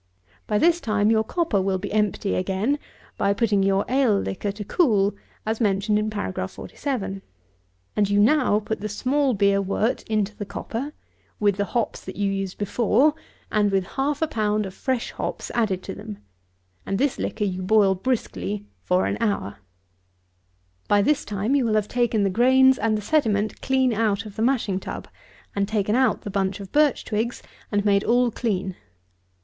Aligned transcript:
53. 0.39 0.39
By 0.47 0.57
this 0.57 0.81
time 0.81 1.11
your 1.11 1.23
copper 1.23 1.61
will 1.61 1.77
be 1.77 1.93
empty 1.93 2.33
again, 2.33 2.79
by 3.19 3.33
putting 3.35 3.61
your 3.61 3.85
ale 3.87 4.17
liquor 4.19 4.51
to 4.51 4.63
cool, 4.65 5.13
as 5.45 5.61
mentioned 5.61 5.99
in 5.99 6.09
Paragraph 6.09 6.49
47. 6.53 7.21
And 7.95 8.09
you 8.09 8.19
now 8.19 8.57
put 8.61 8.81
the 8.81 8.89
small 8.89 9.35
beer 9.35 9.61
wort 9.61 10.01
into 10.07 10.35
the 10.35 10.43
copper, 10.43 10.93
with 11.39 11.57
the 11.57 11.65
hops 11.65 12.01
that 12.03 12.15
you 12.15 12.31
used 12.31 12.57
before, 12.57 13.13
and 13.51 13.71
with 13.71 13.83
half 13.85 14.23
a 14.23 14.27
pound 14.27 14.65
of 14.65 14.73
fresh 14.73 15.11
hops 15.11 15.51
added 15.53 15.83
to 15.83 15.93
them; 15.93 16.17
and 16.83 16.97
this 16.97 17.19
liquor 17.19 17.45
you 17.45 17.61
boil 17.61 17.93
briskly 17.93 18.65
for 18.81 19.05
an 19.05 19.17
hour. 19.19 19.51
54. 20.87 20.87
By 20.87 21.01
this 21.03 21.23
time 21.23 21.53
you 21.55 21.63
will 21.63 21.75
have 21.75 21.87
taken 21.87 22.23
the 22.23 22.31
grains 22.31 22.79
and 22.79 22.97
the 22.97 23.03
sediment 23.03 23.61
clean 23.61 23.93
out 23.93 24.25
of 24.25 24.35
the 24.35 24.41
mashing 24.41 24.79
tub, 24.79 25.07
and 25.55 25.67
taken 25.67 25.93
out 25.93 26.21
the 26.21 26.31
bunch 26.31 26.59
of 26.59 26.71
birch 26.71 27.05
twigs, 27.05 27.43
and 27.71 27.85
made 27.85 28.03
all 28.03 28.31
clean. 28.31 28.75